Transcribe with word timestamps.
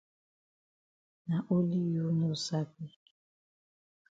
Na 1.27 1.37
only 1.53 1.81
you 1.93 2.05
no 2.19 2.29
sabi. 2.45 2.87